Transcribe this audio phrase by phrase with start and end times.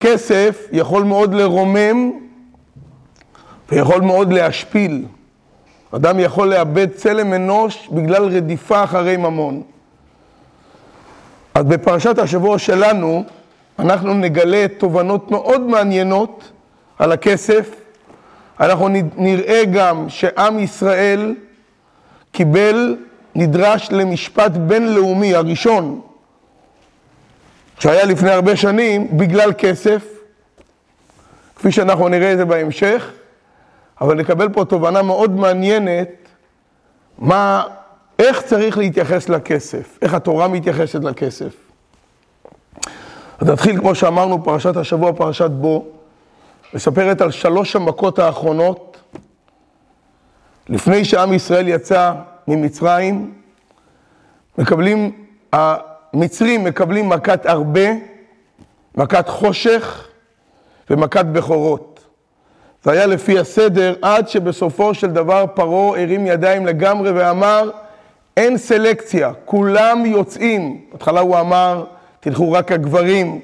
[0.00, 2.10] כסף יכול מאוד לרומם
[3.72, 5.04] ויכול מאוד להשפיל.
[5.90, 9.62] אדם יכול לאבד צלם אנוש בגלל רדיפה אחרי ממון.
[11.54, 13.24] אז בפרשת השבוע שלנו
[13.78, 16.50] אנחנו נגלה תובנות מאוד מעניינות
[16.98, 17.70] על הכסף.
[18.60, 21.34] אנחנו נראה גם שעם ישראל
[22.32, 22.96] קיבל,
[23.34, 26.00] נדרש למשפט בינלאומי הראשון
[27.78, 30.04] שהיה לפני הרבה שנים בגלל כסף,
[31.56, 33.10] כפי שאנחנו נראה את זה בהמשך,
[34.00, 36.08] אבל נקבל פה תובנה מאוד מעניינת,
[37.18, 37.62] מה,
[38.18, 41.54] איך צריך להתייחס לכסף, איך התורה מתייחסת לכסף.
[43.38, 45.86] אז נתחיל, כמו שאמרנו, פרשת השבוע, פרשת בו,
[46.74, 48.96] מספרת על שלוש המכות האחרונות,
[50.68, 52.12] לפני שעם ישראל יצא
[52.48, 53.34] ממצרים,
[54.58, 55.26] מקבלים,
[56.16, 57.88] המצרים מקבלים מכת הרבה,
[58.94, 60.08] מכת חושך
[60.90, 62.04] ומכת בכורות.
[62.84, 67.70] זה היה לפי הסדר, עד שבסופו של דבר פרעה הרים ידיים לגמרי ואמר,
[68.36, 70.80] אין סלקציה, כולם יוצאים.
[70.92, 71.84] בהתחלה הוא אמר,
[72.20, 73.40] תלכו רק הגברים,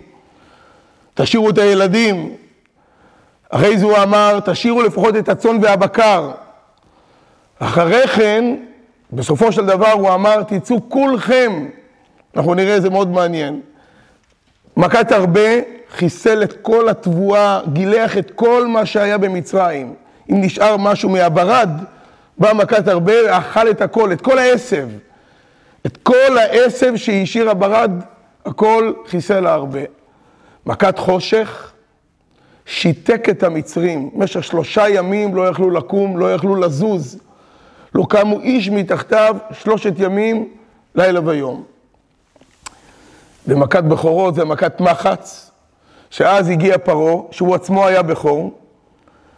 [1.14, 2.36] תשאירו את הילדים.
[3.50, 6.30] אחרי זה הוא אמר, תשאירו לפחות את הצאן והבקר.
[7.58, 8.56] אחרי כן,
[9.12, 11.66] בסופו של דבר הוא אמר, תצאו כולכם.
[12.36, 13.60] אנחנו נראה, זה מאוד מעניין.
[14.76, 15.40] מכת הרבה
[15.90, 19.94] חיסל את כל התבואה, גילח את כל מה שהיה במצרים.
[20.30, 21.70] אם נשאר משהו מהברד,
[22.38, 24.88] בא מכת הרבה ואכל את הכל, את כל העשב.
[25.86, 27.90] את כל העשב שהשאיר הברד,
[28.46, 29.80] הכל חיסל הרבה.
[30.66, 31.72] מכת חושך
[32.66, 34.10] שיתק את המצרים.
[34.14, 37.18] במשך שלושה ימים לא יכלו לקום, לא יכלו לזוז.
[37.94, 40.48] לא קמו איש מתחתיו שלושת ימים,
[40.94, 41.71] לילה ויום.
[43.46, 45.50] ומכת בכורות זה מכת מחץ,
[46.10, 48.58] שאז הגיע פרעה, שהוא עצמו היה בכור.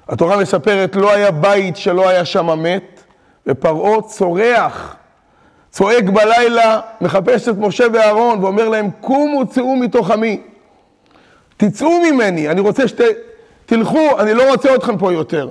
[0.08, 3.02] התורה מספרת, לא היה בית שלא היה שם מת,
[3.46, 4.96] ופרעה צורח,
[5.70, 10.40] צועק בלילה, מחפש את משה ואהרון, ואומר להם, קומו צאו מתוך עמי.
[11.56, 13.00] תצאו ממני, אני רוצה שת...
[13.66, 15.48] תלכו, אני לא רוצה אתכם פה יותר.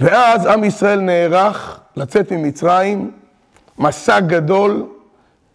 [0.00, 3.10] ואז עם ישראל נערך לצאת ממצרים,
[3.78, 4.86] מסע גדול,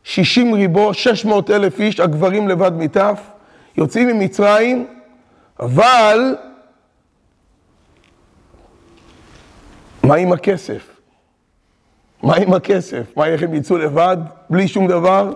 [0.05, 3.19] 60 ריבו, 600 אלף איש, הגברים לבד מטף,
[3.77, 4.87] יוצאים ממצרים,
[5.59, 6.35] אבל
[10.03, 10.99] מה עם הכסף?
[12.23, 13.17] מה עם הכסף?
[13.17, 14.17] מה, איך הם יצאו לבד,
[14.49, 15.33] בלי שום דבר?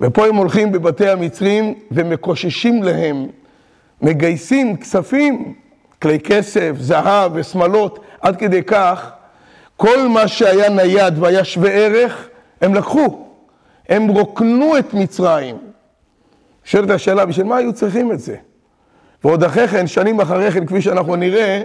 [0.00, 3.26] ופה הם הולכים בבתי המצרים ומקוששים להם,
[4.02, 5.54] מגייסים כספים,
[6.02, 9.10] כלי כסף, זהב ושמלות, עד כדי כך,
[9.76, 12.28] כל מה שהיה נייד והיה שווה ערך,
[12.60, 13.26] הם לקחו.
[13.88, 15.58] הם רוקנו את מצרים.
[16.64, 18.36] שואלת השאלה, בשביל מה היו צריכים את זה?
[19.24, 21.62] ועוד אחרי כן, שנים אחרי כן, כפי שאנחנו נראה,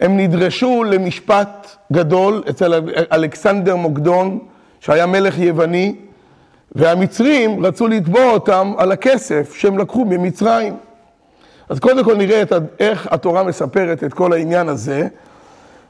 [0.00, 2.74] הם נדרשו למשפט גדול אצל
[3.12, 4.38] אלכסנדר מוקדון,
[4.80, 5.94] שהיה מלך יווני,
[6.74, 10.76] והמצרים רצו לתבוע אותם על הכסף שהם לקחו ממצרים.
[11.68, 15.08] אז קודם כל נראה את, איך התורה מספרת את כל העניין הזה.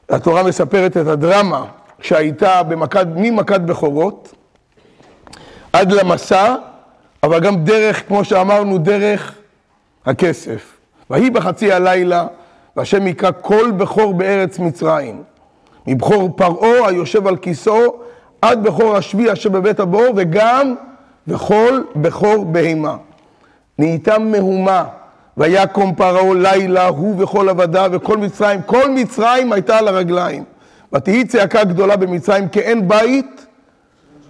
[0.09, 1.65] התורה מספרת את הדרמה
[2.03, 4.33] שהייתה במכת, ממכת בכורות
[5.73, 6.55] עד למסע,
[7.23, 9.35] אבל גם דרך, כמו שאמרנו, דרך
[10.05, 10.77] הכסף.
[11.09, 12.25] ויהי בחצי הלילה,
[12.75, 15.23] והשם יקרא כל בכור בארץ מצרים.
[15.87, 17.95] מבכור פרעה היושב על כיסאו,
[18.41, 20.75] עד בכור השביעי אשר בבית הבור, וגם
[21.27, 22.95] וכל בכור בהמה.
[23.79, 24.83] נהייתה מהומה,
[25.37, 30.52] ויקום פרעה לילה, הוא וכל עבדיו וכל מצרים, כל מצרים הייתה על הרגליים.
[30.93, 33.45] ותהי צעקה גדולה במצרים, כי אין בית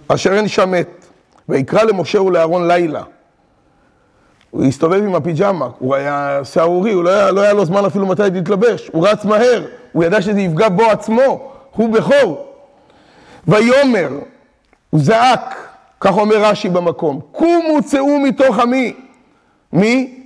[0.08, 1.04] אשר אין שמת.
[1.48, 3.02] ויקרא למשה ולאהרון לילה.
[4.50, 8.90] הוא הסתובב עם הפיג'מה, הוא היה סהרורי, לא לא היה לו זמן אפילו מתי להתלבש,
[8.92, 12.46] הוא רץ מהר, הוא ידע שזה יפגע בו עצמו, הוא בכור.
[13.48, 14.08] ויאמר,
[14.90, 15.54] הוא זעק,
[16.00, 18.92] כך אומר רש"י במקום, קומו צאו מתוך עמי.
[19.72, 20.20] מי?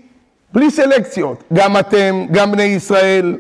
[0.53, 1.43] בלי סלקציות.
[1.53, 3.37] גם אתם, גם בני ישראל,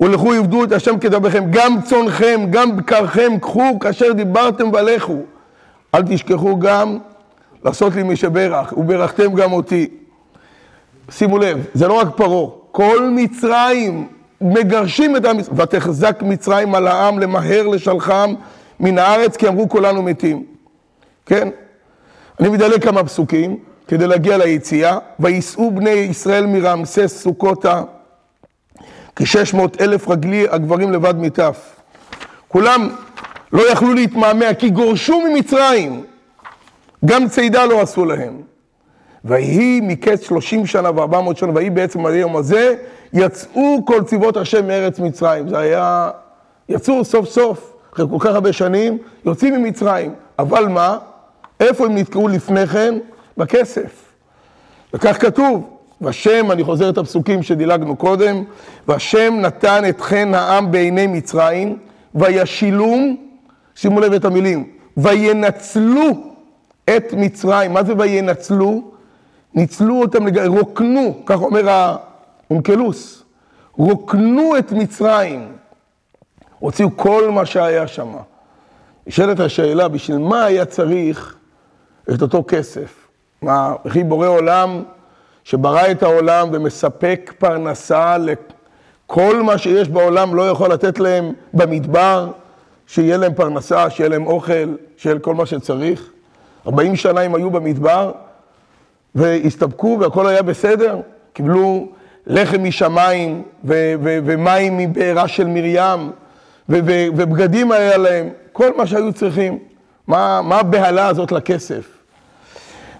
[0.00, 5.18] ולכו עבדו את השם כדבריכם, גם צונכם, גם בקרכם, קחו כאשר דיברתם ולכו.
[5.94, 6.98] אל תשכחו גם
[7.64, 9.88] לעשות לי משברך, וברכתם גם אותי.
[11.10, 14.08] שימו לב, זה לא רק פרעה, כל מצרים
[14.40, 18.34] מגרשים את עם ישראל, ותחזק מצרים על העם למהר לשלחם
[18.80, 20.44] מן הארץ, כי אמרו כולנו מתים.
[21.26, 21.48] כן?
[22.40, 23.56] אני מדלג כמה פסוקים
[23.88, 24.98] כדי להגיע ליציאה.
[25.20, 27.82] וייסעו בני ישראל מרעמסס סוכותה,
[29.18, 31.76] כשש מאות אלף רגלי הגברים לבד מטף.
[32.48, 32.88] כולם
[33.52, 36.04] לא יכלו להתמהמה, כי גורשו ממצרים.
[37.04, 38.40] גם צידה לא עשו להם.
[39.24, 42.74] ויהי מקץ שלושים שנה וארבע מאות שנה, ויהי בעצם על היום הזה,
[43.12, 45.48] יצאו כל צבאות השם מארץ מצרים.
[45.48, 46.10] זה היה,
[46.68, 50.14] יצאו סוף סוף, אחרי כל כך הרבה שנים, יוצאים ממצרים.
[50.38, 50.98] אבל מה?
[51.60, 52.94] איפה הם נתקעו לפני כן?
[53.36, 54.04] בכסף.
[54.94, 58.44] וכך כתוב, והשם, אני חוזר את הפסוקים שדילגנו קודם,
[58.88, 61.78] והשם נתן את חן העם בעיני מצרים,
[62.14, 63.16] וישילום,
[63.74, 66.10] שימו לב את המילים, וינצלו
[66.96, 67.72] את מצרים.
[67.72, 68.82] מה זה וינצלו?
[69.54, 71.94] ניצלו אותם, רוקנו, כך אומר
[72.50, 73.22] האונקלוס,
[73.76, 75.52] רוקנו את מצרים,
[76.58, 78.08] הוציאו כל מה שהיה שם.
[79.06, 81.36] נשאלת השאלה, בשביל מה היה צריך
[82.14, 83.08] את אותו כסף?
[83.42, 84.82] מה, וכי בורא עולם
[85.48, 92.30] שברא את העולם ומספק פרנסה לכל מה שיש בעולם, לא יכול לתת להם במדבר,
[92.86, 96.10] שיהיה להם פרנסה, שיהיה להם אוכל, שיהיה כל מה שצריך?
[96.66, 98.12] 40 שנה הם היו במדבר
[99.14, 101.00] והסתפקו והכל היה בסדר,
[101.32, 101.88] קיבלו
[102.26, 106.10] לחם משמיים ו- ו- ומים מבעירה של מרים
[106.68, 109.58] ו- ובגדים היה להם, כל מה שהיו צריכים.
[110.06, 111.88] מה, מה הבהלה הזאת לכסף?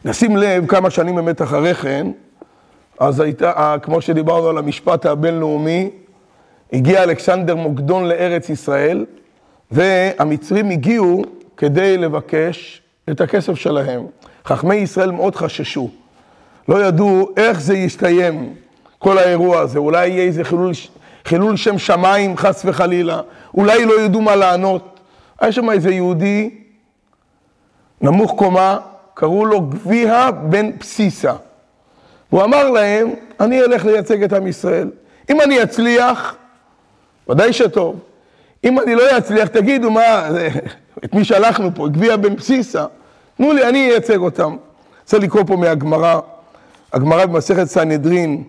[0.05, 2.07] נשים לב כמה שנים באמת אחרי כן,
[3.01, 5.91] אז הייתה, כמו שדיברנו על המשפט הבינלאומי,
[6.73, 9.07] הגיע אלכסנדר מוקדון לארץ ישראל,
[9.71, 11.25] והמצרים הגיעו
[11.57, 14.07] כדי לבקש את הכסף שלהם.
[14.45, 15.91] חכמי ישראל מאוד חששו.
[16.69, 18.55] לא ידעו איך זה יסתיים,
[18.99, 19.79] כל האירוע הזה.
[19.79, 20.73] אולי יהיה איזה חילול,
[21.25, 23.21] חילול שם שמיים, חס וחלילה.
[23.55, 25.01] אולי לא ידעו מה לענות.
[25.41, 26.51] היה שם איזה יהודי,
[28.01, 28.79] נמוך קומה,
[29.15, 31.33] קראו לו גביהה בן בסיסה.
[32.31, 33.11] הוא אמר להם,
[33.41, 34.91] אני אלך לייצג את עם ישראל.
[35.31, 36.37] אם אני אצליח,
[37.29, 38.01] ודאי שטוב.
[38.65, 40.29] אם אני לא אצליח, תגידו מה,
[41.05, 42.87] את מי שלחנו פה, גביע בן בסיסה.
[43.37, 44.57] תנו לי, אני אייצג אותם.
[45.03, 46.21] רוצה לקרוא פה מהגמרא,
[46.93, 48.45] הגמרא במסכת סנהדרין,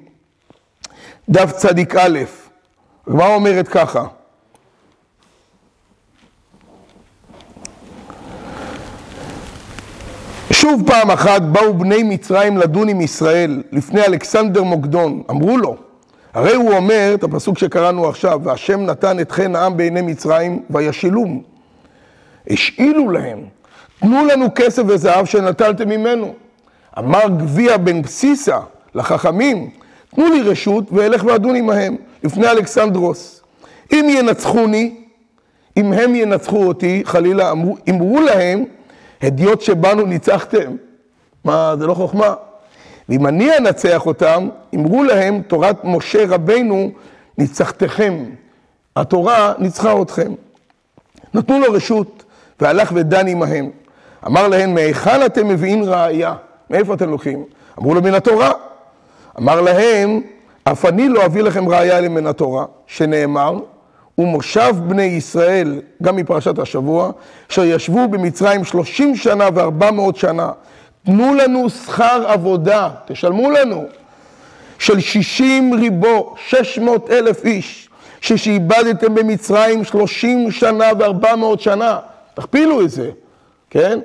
[1.29, 2.19] דף צדיק א',
[3.07, 4.05] הגמרא אומרת ככה,
[10.61, 15.75] שוב פעם אחת באו בני מצרים לדון עם ישראל לפני אלכסנדר מוקדון, אמרו לו,
[16.33, 21.41] הרי הוא אומר את הפסוק שקראנו עכשיו, והשם נתן את חן העם בעיני מצרים וישילום.
[22.49, 23.39] השאילו להם,
[23.99, 26.33] תנו לנו כסף וזהב שנטלתם ממנו.
[26.99, 28.57] אמר גביע בן בסיסה
[28.95, 29.69] לחכמים,
[30.15, 33.41] תנו לי רשות ואלך ואדון עמהם לפני אלכסנדרוס.
[33.93, 34.95] אם ינצחוני,
[35.77, 38.65] אם הם ינצחו אותי, חלילה אמרו, אמרו להם,
[39.21, 40.75] הדיוט שבנו ניצחתם.
[41.43, 42.35] מה, זה לא חוכמה.
[43.09, 46.91] ואם אני אנצח אותם, אמרו להם, תורת משה רבנו
[47.37, 48.25] ניצחתכם.
[48.95, 50.33] התורה ניצחה אתכם.
[51.33, 52.23] נתנו לו רשות,
[52.59, 53.69] והלך ודן עמהם.
[54.27, 56.33] אמר להם, מהיכן אתם מביאים ראייה?
[56.69, 57.43] מאיפה אתם לוקחים?
[57.79, 58.51] אמרו לו, מן התורה.
[59.39, 60.21] אמר להם,
[60.63, 63.59] אף אני לא אביא לכם ראייה אלא מן התורה, שנאמר,
[64.19, 67.11] ומושב בני ישראל, גם מפרשת השבוע,
[67.51, 70.51] אשר ישבו במצרים שלושים שנה וארבע מאות שנה.
[71.05, 73.85] תנו לנו שכר עבודה, תשלמו לנו,
[74.79, 77.89] של שישים ריבו, שש מאות אלף איש,
[78.21, 81.99] ששעבדתם במצרים שלושים שנה וארבע מאות שנה.
[82.33, 83.09] תכפילו את זה,
[83.69, 83.99] כן?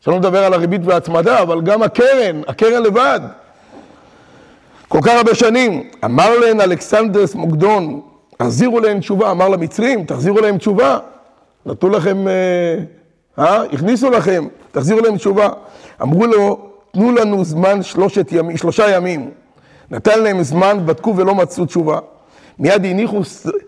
[0.00, 3.20] שלא נדבר על הריבית וההצמדה, אבל גם הקרן, הקרן לבד.
[4.88, 5.90] כל כך הרבה שנים.
[6.04, 8.00] אמר להן אלכסנדרס מוקדון,
[8.36, 10.98] תחזירו להם תשובה, אמר למצרים, תחזירו להם תשובה.
[11.66, 12.34] נתנו לכם, אה,
[13.38, 13.62] אה?
[13.72, 15.48] הכניסו לכם, תחזירו להם תשובה.
[16.02, 19.30] אמרו לו, תנו לנו זמן שלושת ימים, שלושה ימים.
[19.90, 21.98] נתן להם זמן, בדקו ולא מצאו תשובה.
[22.58, 23.20] מיד הניחו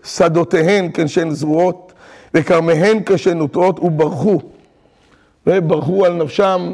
[0.03, 1.93] שדותיהן כשהן זרועות,
[2.33, 4.39] וכרמיהן כשהן נוטעות, וברחו.
[5.47, 6.73] וברחו על נפשם,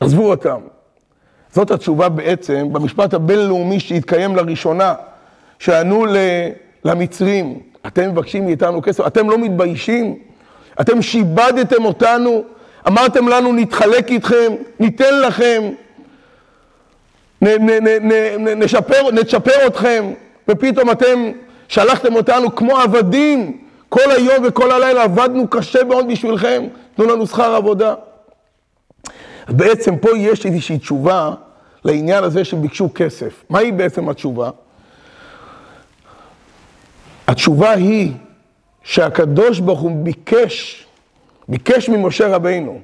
[0.00, 0.60] עזבו אותם.
[1.52, 4.94] זאת התשובה בעצם, במשפט הבינלאומי שהתקיים לראשונה.
[5.58, 6.06] שענו
[6.84, 10.18] למצרים, אתם מבקשים מאיתנו כסף, אתם לא מתביישים?
[10.80, 12.44] אתם שיבדתם אותנו,
[12.88, 15.62] אמרתם לנו נתחלק איתכם, ניתן לכם,
[17.42, 20.12] נ, נ, נ, נ, נשפר, נצ'פר אתכם,
[20.48, 21.30] ופתאום אתם
[21.68, 23.58] שלחתם אותנו כמו עבדים,
[23.88, 27.94] כל היום וכל הלילה עבדנו קשה מאוד בשבילכם, תנו לנו שכר עבודה.
[29.48, 31.34] בעצם פה יש איזושהי תשובה
[31.84, 33.44] לעניין הזה שביקשו כסף.
[33.50, 34.50] מהי בעצם התשובה?
[37.26, 38.12] התשובה היא
[38.82, 40.86] שהקדוש ברוך הוא ביקש,
[41.48, 42.80] ביקש ממשה רבינו,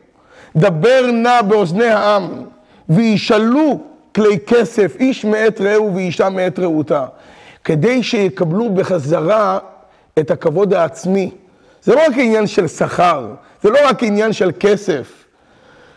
[0.56, 2.44] דבר נא באוזני העם,
[2.88, 3.80] וישאלו
[4.14, 7.06] כלי כסף, איש מאת רעהו ואישה מאת רעותה,
[7.64, 9.58] כדי שיקבלו בחזרה
[10.18, 11.30] את הכבוד העצמי.
[11.82, 15.21] זה לא רק עניין של שכר, זה לא רק עניין של כסף.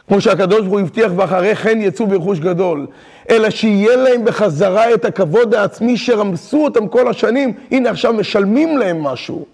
[0.08, 2.88] כמו שהקדוש ברוך הוא הבטיח, ואחרי כן יצאו ברכוש גדול,
[3.30, 9.04] אלא שיהיה להם בחזרה את הכבוד העצמי שרמסו אותם כל השנים, הנה עכשיו משלמים להם
[9.04, 9.46] משהו.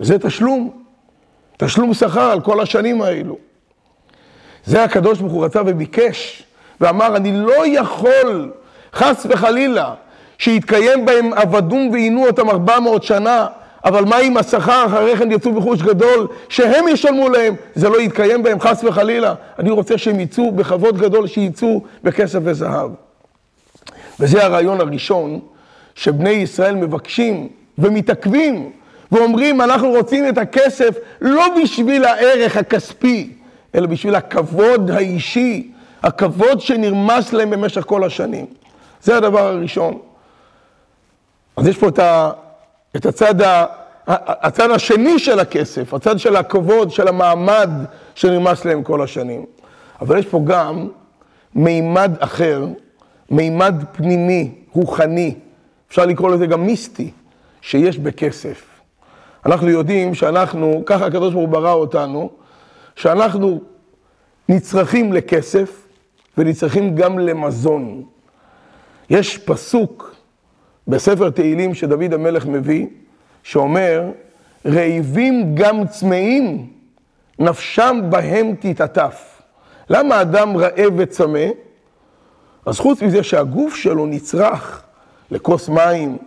[0.00, 0.70] וזה תשלום,
[1.56, 3.36] תשלום שכר על כל השנים האלו.
[4.64, 6.42] זה הקדוש ברוך הוא רצה וביקש,
[6.80, 8.52] ואמר, אני לא יכול,
[8.94, 9.94] חס וחלילה,
[10.38, 13.46] שיתקיים בהם עבדום ועינו אותם ארבע מאות שנה,
[13.84, 18.42] אבל מה עם השכר אחרי כן יצאו בחוש גדול, שהם ישלמו להם, זה לא יתקיים
[18.42, 19.34] בהם חס וחלילה.
[19.58, 22.90] אני רוצה שהם יצאו בכבוד גדול, שיצאו בכסף וזהב.
[24.20, 25.40] וזה הרעיון הראשון
[25.94, 27.48] שבני ישראל מבקשים
[27.78, 28.70] ומתעכבים
[29.12, 33.32] ואומרים, אנחנו רוצים את הכסף לא בשביל הערך הכספי,
[33.74, 35.70] אלא בשביל הכבוד האישי,
[36.02, 38.46] הכבוד שנרמס להם במשך כל השנים.
[39.02, 39.98] זה הדבר הראשון.
[41.56, 42.30] אז יש פה את, ה,
[42.96, 43.66] את הצד, ה,
[44.06, 47.70] הצד השני של הכסף, הצד של הכבוד, של המעמד
[48.14, 49.44] שנרמס להם כל השנים.
[50.00, 50.88] אבל יש פה גם
[51.54, 52.66] מימד אחר,
[53.30, 55.34] מימד פנימי, רוחני,
[55.88, 57.10] אפשר לקרוא לזה גם מיסטי,
[57.60, 58.64] שיש בכסף.
[59.46, 62.30] אנחנו יודעים שאנחנו, ככה הקדוש ברוך הוא ברא אותנו,
[62.96, 63.60] שאנחנו
[64.48, 65.86] נצרכים לכסף
[66.38, 68.02] ונצרכים גם למזון.
[69.10, 70.13] יש פסוק
[70.88, 72.86] בספר תהילים שדוד המלך מביא,
[73.42, 74.10] שאומר,
[74.66, 76.66] רעבים גם צמאים,
[77.38, 79.42] נפשם בהם תתעטף.
[79.90, 81.46] למה אדם רעב וצמא?
[82.66, 84.82] אז חוץ מזה שהגוף שלו נצרך
[85.30, 86.18] לכוס מים,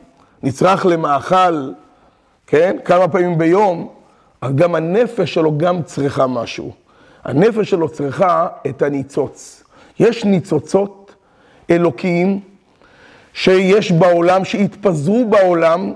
[0.44, 1.72] נצרך למאכל,
[2.48, 2.78] כן?
[2.86, 3.90] כמה פעמים ביום,
[4.42, 6.72] אז גם הנפש שלו גם צריכה משהו.
[7.24, 9.64] הנפש שלו צריכה את הניצוץ.
[10.00, 11.16] יש ניצוצות
[11.70, 12.40] אלוקיים
[13.38, 15.94] שיש בעולם, שהתפזרו בעולם,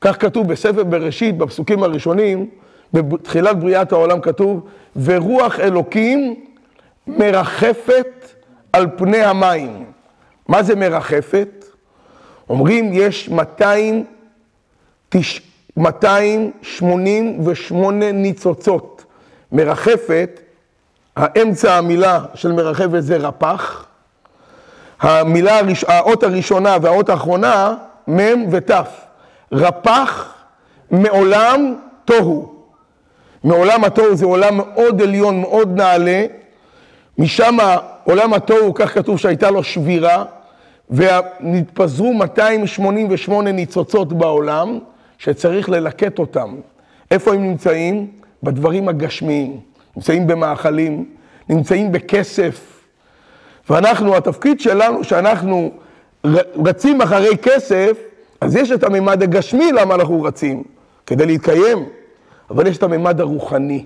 [0.00, 2.50] כך כתוב בספר בראשית, בפסוקים הראשונים,
[2.92, 4.60] בתחילת בריאת העולם כתוב,
[5.04, 6.44] ורוח אלוקים
[7.06, 8.34] מרחפת
[8.72, 9.84] על פני המים.
[10.48, 11.64] מה זה מרחפת?
[12.50, 14.04] אומרים יש 200,
[15.76, 19.04] 288 ניצוצות.
[19.52, 20.40] מרחפת,
[21.16, 23.85] האמצע המילה של מרחפת זה רפ"ח,
[25.00, 27.74] המילה, האות הראשונה והאות האחרונה,
[28.08, 28.70] מ' ות'.
[29.52, 30.34] רפ"ח
[30.90, 31.74] מעולם
[32.04, 32.52] תוהו.
[33.44, 36.24] מעולם התוהו זה עולם מאוד עליון, מאוד נעלה.
[37.18, 37.56] משם
[38.04, 40.24] עולם התוהו, כך כתוב שהייתה לו שבירה,
[40.90, 44.78] ונתפזרו 288 ניצוצות בעולם,
[45.18, 46.54] שצריך ללקט אותם.
[47.10, 48.10] איפה הם נמצאים?
[48.42, 49.60] בדברים הגשמיים.
[49.96, 51.04] נמצאים במאכלים,
[51.48, 52.75] נמצאים בכסף,
[53.70, 55.70] ואנחנו, התפקיד שלנו, שאנחנו
[56.66, 57.98] רצים אחרי כסף,
[58.40, 60.62] אז יש את הממד הגשמי למה אנחנו רצים,
[61.06, 61.84] כדי להתקיים,
[62.50, 63.84] אבל יש את הממד הרוחני.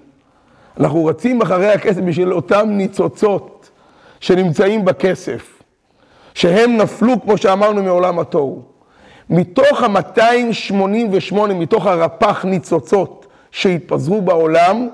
[0.80, 3.70] אנחנו רצים אחרי הכסף בשביל אותם ניצוצות
[4.20, 5.62] שנמצאים בכסף,
[6.34, 8.62] שהם נפלו, כמו שאמרנו, מעולם התוהו.
[9.30, 14.88] מתוך ה-288, מתוך הרפ"ח ניצוצות שהתפזרו בעולם,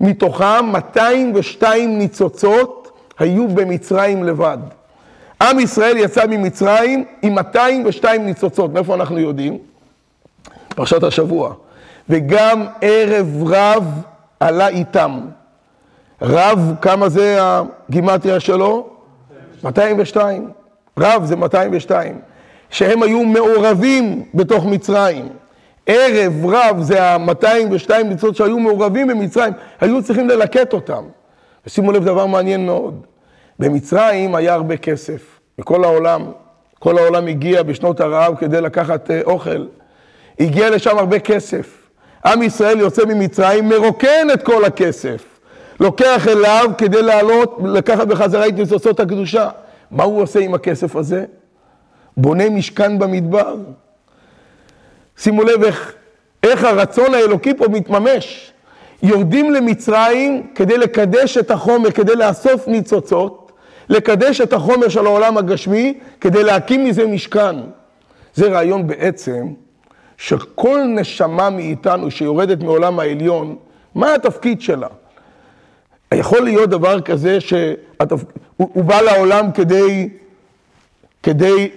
[0.00, 2.77] מתוכם 202 ניצוצות
[3.18, 4.58] היו במצרים לבד.
[5.42, 9.58] עם ישראל יצא ממצרים עם 202 ניצוצות, מאיפה אנחנו יודעים?
[10.68, 11.54] פרשת השבוע.
[12.08, 14.02] וגם ערב רב
[14.40, 15.20] עלה איתם.
[16.22, 18.88] רב, כמה זה הגימטריה שלו?
[19.64, 20.50] 202.
[20.98, 22.20] רב זה 202.
[22.70, 25.28] שהם היו מעורבים בתוך מצרים.
[25.86, 31.04] ערב רב זה ה-202 ניצוצות שהיו מעורבים במצרים, היו צריכים ללקט אותם.
[31.68, 33.06] ושימו לב דבר מעניין מאוד,
[33.58, 36.24] במצרים היה הרבה כסף, בכל העולם,
[36.78, 39.66] כל העולם הגיע בשנות הרעב כדי לקחת אה, אוכל,
[40.40, 41.88] הגיע לשם הרבה כסף.
[42.26, 45.24] עם ישראל יוצא ממצרים, מרוקן את כל הכסף,
[45.80, 49.50] לוקח אליו כדי לעלות, לקחת בחזרה את ניצוצות הקדושה.
[49.90, 51.24] מה הוא עושה עם הכסף הזה?
[52.16, 53.56] בונה משכן במדבר.
[55.16, 55.94] שימו לב איך,
[56.42, 58.52] איך הרצון האלוקי פה מתממש.
[59.02, 63.52] יורדים למצרים כדי לקדש את החומר, כדי לאסוף ניצוצות,
[63.88, 67.56] לקדש את החומר של העולם הגשמי, כדי להקים מזה משכן.
[68.34, 69.46] זה רעיון בעצם
[70.16, 73.56] שכל נשמה מאיתנו שיורדת מעולם העליון,
[73.94, 74.88] מה התפקיד שלה?
[76.14, 80.08] יכול להיות דבר כזה שהוא בא לעולם כדי,
[81.22, 81.70] כדי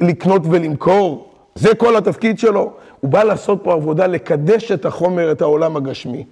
[0.00, 1.32] לקנות ולמכור?
[1.54, 2.72] זה כל התפקיד שלו?
[3.00, 6.24] הוא בא לעשות פה עבודה, לקדש את החומר, את העולם הגשמי.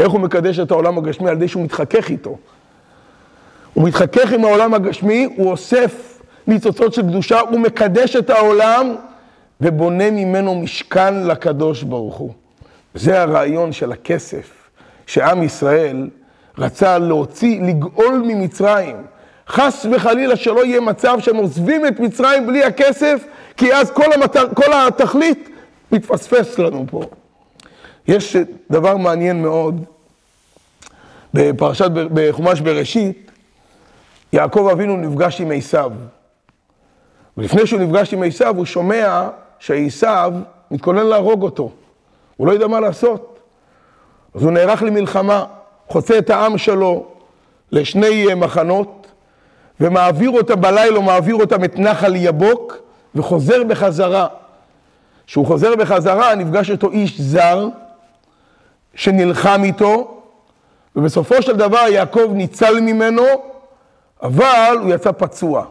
[0.00, 1.28] איך הוא מקדש את העולם הגשמי?
[1.28, 2.36] על ידי שהוא מתחכך איתו.
[3.74, 8.94] הוא מתחכך עם העולם הגשמי, הוא אוסף ניצוצות של קדושה, הוא מקדש את העולם
[9.60, 12.32] ובונה ממנו משכן לקדוש ברוך הוא.
[12.94, 14.70] זה הרעיון של הכסף,
[15.06, 16.08] שעם ישראל
[16.58, 18.96] רצה להוציא, לגאול ממצרים.
[19.48, 23.24] חס וחלילה שלא יהיה מצב שהם עוזבים את מצרים בלי הכסף,
[23.56, 25.47] כי אז כל, המטר, כל התכלית
[25.92, 27.02] מתפספס לנו פה.
[28.08, 28.36] יש
[28.70, 29.84] דבר מעניין מאוד
[31.34, 33.30] בפרשת, בחומש בראשית,
[34.32, 35.92] יעקב אבינו נפגש עם עשיו.
[37.36, 39.28] ולפני שהוא נפגש עם עשיו, הוא שומע
[39.58, 40.32] שעשיו
[40.70, 41.70] מתכונן להרוג אותו.
[42.36, 43.38] הוא לא יודע מה לעשות.
[44.34, 45.44] אז הוא נערך למלחמה,
[45.88, 47.06] חוצה את העם שלו
[47.72, 49.06] לשני מחנות,
[49.80, 52.76] ומעביר אותה בלילה, מעביר אותם את נחל יבוק,
[53.14, 54.26] וחוזר בחזרה.
[55.28, 57.68] כשהוא חוזר בחזרה, נפגש איתו איש זר,
[58.94, 60.20] שנלחם איתו,
[60.96, 63.22] ובסופו של דבר יעקב ניצל ממנו,
[64.22, 65.64] אבל הוא יצא פצוע.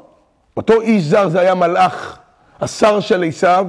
[0.57, 2.17] אותו איש זר זה היה מלאך,
[2.61, 3.67] השר של עשיו,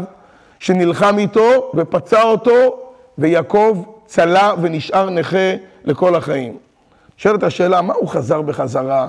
[0.59, 2.81] שנלחם איתו ופצע אותו,
[3.19, 5.55] ויעקב צלה ונשאר נכה
[5.85, 6.57] לכל החיים.
[7.17, 9.09] שואלת השאלה, מה הוא חזר בחזרה?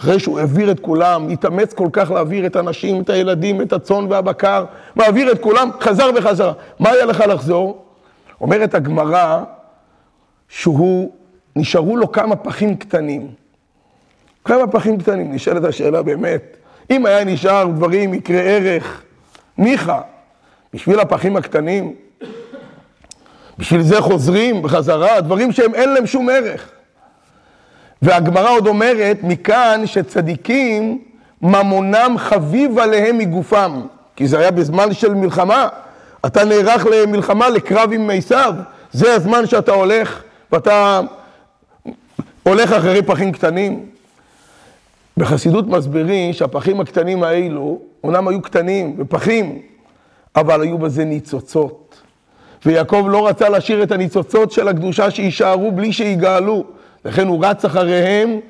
[0.00, 4.06] אחרי שהוא העביר את כולם, התאמץ כל כך להעביר את הנשים, את הילדים, את הצאן
[4.10, 4.64] והבקר,
[4.96, 6.52] מעביר את כולם, חזר בחזרה.
[6.78, 7.84] מה היה לך לחזור?
[8.40, 9.42] אומרת הגמרא,
[10.48, 11.12] שהוא,
[11.56, 13.30] נשארו לו כמה פחים קטנים.
[14.44, 16.56] כמה פחים קטנים, נשאלת השאלה באמת,
[16.90, 19.02] אם היה נשאר דברים יקרי ערך,
[19.58, 20.00] ניחא,
[20.74, 21.94] בשביל הפחים הקטנים,
[23.58, 26.70] בשביל זה חוזרים בחזרה, דברים שהם אין להם שום ערך.
[28.06, 30.98] והגמרא עוד אומרת, מכאן שצדיקים,
[31.42, 33.80] ממונם חביב עליהם מגופם.
[34.16, 35.68] כי זה היה בזמן של מלחמה.
[36.26, 38.54] אתה נערך למלחמה, לקרב עם מיסיו.
[38.92, 40.22] זה הזמן שאתה הולך,
[40.52, 41.00] ואתה
[42.42, 43.86] הולך אחרי פחים קטנים.
[45.16, 49.58] בחסידות מסבירים שהפחים הקטנים האלו, אומנם היו קטנים ופחים,
[50.36, 52.00] אבל היו בזה ניצוצות.
[52.66, 56.64] ויעקב לא רצה להשאיר את הניצוצות של הקדושה שיישארו בלי שיגאלו.
[57.06, 58.40] לכן הוא רץ אחריהם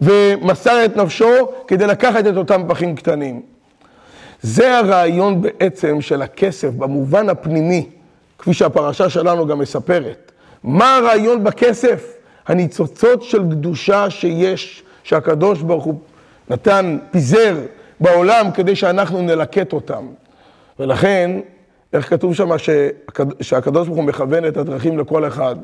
[0.00, 3.42] ומסר את נפשו כדי לקחת את אותם פחים קטנים.
[4.42, 7.88] זה הרעיון בעצם של הכסף במובן הפנימי,
[8.38, 10.32] כפי שהפרשה שלנו גם מספרת.
[10.64, 12.16] מה הרעיון בכסף?
[12.46, 15.94] הניצוצות של קדושה שיש, שהקדוש ברוך הוא
[16.50, 17.56] נתן, פיזר
[18.00, 20.06] בעולם כדי שאנחנו נלקט אותם.
[20.78, 21.40] ולכן,
[21.92, 22.48] איך כתוב שם
[23.40, 25.56] שהקדוש ברוך הוא מכוון את הדרכים לכל אחד.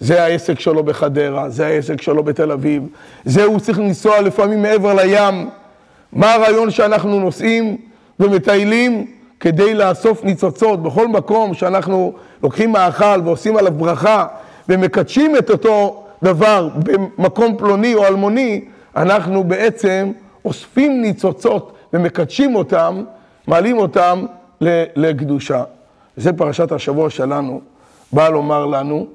[0.00, 2.82] זה העסק שלו בחדרה, זה העסק שלו בתל אביב,
[3.24, 5.48] זה הוא צריך לנסוע לפעמים מעבר לים.
[6.12, 7.76] מה הרעיון שאנחנו נוסעים
[8.20, 9.06] ומטיילים
[9.40, 14.26] כדי לאסוף ניצוצות בכל מקום שאנחנו לוקחים מאכל ועושים עליו ברכה
[14.68, 16.68] ומקדשים את אותו דבר
[17.18, 18.64] במקום פלוני או אלמוני,
[18.96, 20.12] אנחנו בעצם
[20.44, 23.04] אוספים ניצוצות ומקדשים אותם,
[23.46, 24.24] מעלים אותם
[24.96, 25.62] לקדושה.
[26.16, 27.60] זה פרשת השבוע שלנו,
[28.12, 29.06] באה לומר לנו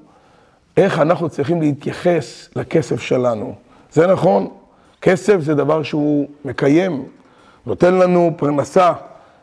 [0.79, 3.53] איך אנחנו צריכים להתייחס לכסף שלנו.
[3.91, 4.47] זה נכון,
[5.01, 7.05] כסף זה דבר שהוא מקיים,
[7.65, 8.93] נותן לנו פרנסה,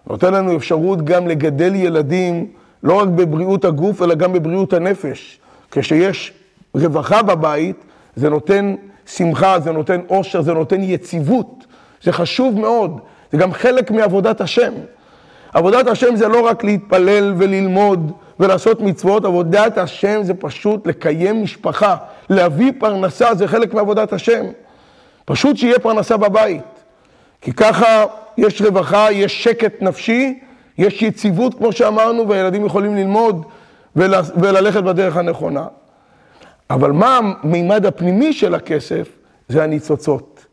[0.07, 2.47] נותן לנו אפשרות גם לגדל ילדים,
[2.83, 5.39] לא רק בבריאות הגוף, אלא גם בבריאות הנפש.
[5.71, 6.33] כשיש
[6.75, 7.85] רווחה בבית,
[8.17, 8.75] זה נותן
[9.07, 11.67] שמחה, זה נותן אושר, זה נותן יציבות.
[12.03, 13.01] זה חשוב מאוד,
[13.33, 14.73] זה גם חלק מעבודת השם.
[15.53, 21.97] עבודת השם זה לא רק להתפלל וללמוד ולעשות מצוות, עבודת השם זה פשוט לקיים משפחה,
[22.31, 24.45] להביא פרנסה, זה חלק מעבודת השם.
[25.25, 26.63] פשוט שיהיה פרנסה בבית.
[27.41, 28.05] כי ככה
[28.39, 30.39] יש רווחה, יש שקט נפשי,
[30.79, 33.45] יש יציבות, כמו שאמרנו, והילדים יכולים ללמוד
[33.97, 35.67] ול, וללכת בדרך הנכונה.
[36.71, 39.09] אבל מה המימד הפנימי של הכסף?
[39.49, 40.47] זה הניצוצות.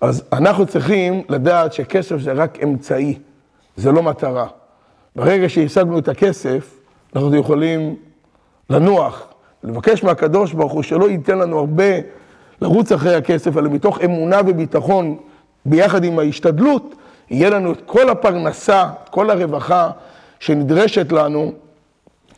[0.00, 3.18] אז אנחנו צריכים לדעת שכסף זה רק אמצעי,
[3.76, 4.46] זה לא מטרה.
[5.16, 6.75] ברגע שהשגנו את הכסף,
[7.16, 7.96] אנחנו יכולים
[8.70, 9.26] לנוח,
[9.64, 11.84] לבקש מהקדוש ברוך הוא שלא ייתן לנו הרבה
[12.60, 15.16] לרוץ אחרי הכסף, אלא מתוך אמונה וביטחון,
[15.64, 16.94] ביחד עם ההשתדלות,
[17.30, 19.90] יהיה לנו את כל הפרנסה, את כל הרווחה
[20.40, 21.52] שנדרשת לנו,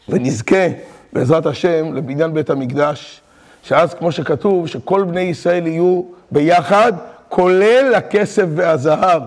[0.09, 0.67] ונזכה,
[1.13, 3.21] בעזרת השם, לבניין בית המקדש,
[3.63, 6.93] שאז, כמו שכתוב, שכל בני ישראל יהיו ביחד,
[7.29, 9.23] כולל הכסף והזהב.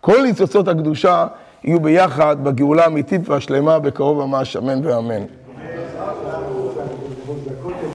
[0.00, 1.26] כל ניצוצות הקדושה
[1.66, 5.22] יהיו ביחד בגאולה האמיתית והשלמה בקרוב ממש, אמן ואמן.